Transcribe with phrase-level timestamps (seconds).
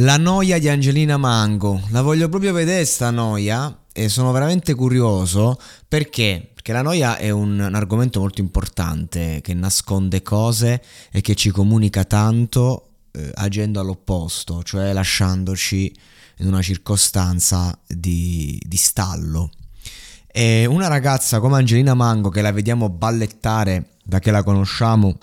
[0.00, 1.80] La noia di Angelina Mango.
[1.88, 7.30] La voglio proprio vedere sta noia e sono veramente curioso perché perché la noia è
[7.30, 13.80] un, un argomento molto importante che nasconde cose e che ci comunica tanto eh, agendo
[13.80, 15.94] all'opposto, cioè lasciandoci
[16.38, 19.50] in una circostanza di, di stallo.
[20.26, 25.16] E una ragazza come Angelina Mango, che la vediamo ballettare da che la conosciamo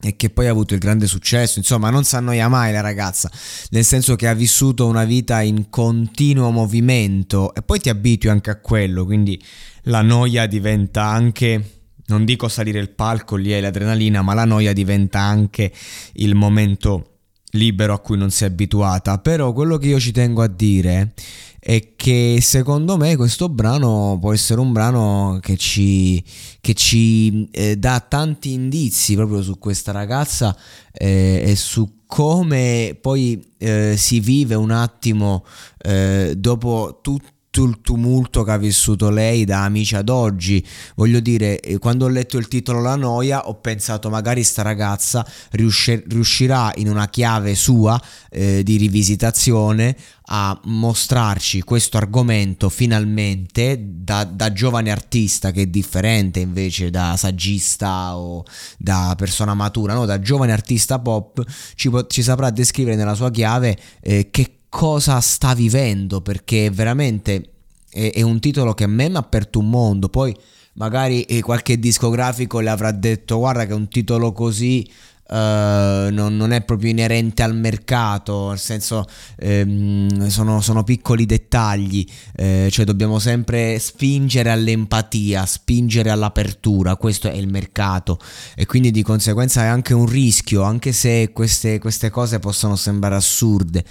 [0.00, 3.30] e che poi ha avuto il grande successo, insomma non si annoia mai la ragazza,
[3.70, 8.50] nel senso che ha vissuto una vita in continuo movimento e poi ti abitui anche
[8.50, 9.42] a quello, quindi
[9.82, 11.72] la noia diventa anche
[12.08, 15.70] non dico salire il palco, lì è l'adrenalina, ma la noia diventa anche
[16.14, 17.18] il momento
[17.52, 19.18] libero a cui non si è abituata.
[19.18, 21.12] Però quello che io ci tengo a dire
[21.60, 26.22] è che secondo me questo brano può essere un brano che ci,
[26.60, 30.56] che ci eh, dà tanti indizi proprio su questa ragazza
[30.92, 35.44] eh, e su come poi eh, si vive un attimo
[35.78, 40.64] eh, dopo tutto il tumulto che ha vissuto lei da amici ad oggi.
[40.94, 45.26] Voglio dire, eh, quando ho letto il titolo La noia, ho pensato magari sta ragazza
[45.50, 48.00] riuscir- riuscirà in una chiave sua
[48.30, 49.96] eh, di rivisitazione
[50.30, 58.14] a mostrarci questo argomento finalmente da, da, giovane artista che è differente invece da saggista
[58.16, 58.44] o
[58.76, 60.04] da persona matura, no?
[60.04, 61.42] da giovane artista pop
[61.74, 67.50] ci, ci saprà descrivere nella sua chiave eh, che cosa sta vivendo perché veramente
[67.90, 70.36] è, è un titolo che a me mi ha aperto un mondo poi
[70.74, 74.88] magari eh, qualche discografico le avrà detto guarda che un titolo così
[75.30, 79.04] Uh, non, non, è proprio inerente al mercato, nel senso
[79.42, 82.06] um, sono, sono, piccoli dettagli,
[82.38, 88.18] uh, cioè dobbiamo sempre spingere all'empatia, spingere all'apertura, questo è il mercato
[88.56, 93.16] e quindi di conseguenza è anche un rischio, anche se queste, queste cose possono sembrare
[93.16, 93.84] assurde.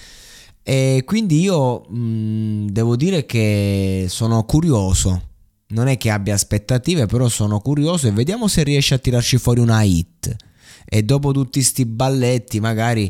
[0.69, 5.21] E quindi io mh, devo dire che sono curioso.
[5.67, 9.61] Non è che abbia aspettative, però sono curioso e vediamo se riesce a tirarci fuori
[9.61, 10.35] una hit.
[10.83, 13.09] E dopo tutti sti balletti, magari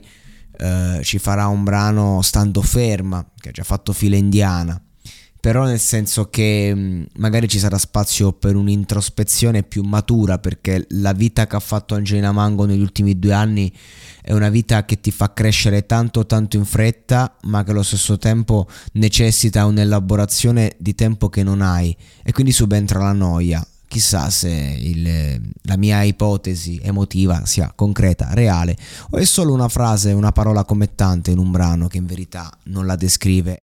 [0.55, 4.79] eh, ci farà un brano stando ferma, che ha già fatto fila indiana
[5.47, 11.13] però nel senso che mm, magari ci sarà spazio per un'introspezione più matura perché la
[11.13, 13.71] vita che ha fatto Angelina Mango negli ultimi due anni
[14.21, 18.17] è una vita che ti fa crescere tanto tanto in fretta ma che allo stesso
[18.17, 21.95] tempo necessita un'elaborazione di tempo che non hai.
[22.25, 23.65] E quindi subentra la noia.
[23.87, 28.75] Chissà se il, la mia ipotesi emotiva sia concreta, reale
[29.11, 32.51] o è solo una frase, una parola come tante in un brano che in verità
[32.63, 33.55] non la descrive